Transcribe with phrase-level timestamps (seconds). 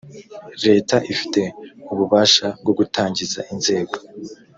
[0.65, 1.41] leta ifite
[1.91, 3.95] ububasha bwo gutangiza inzego.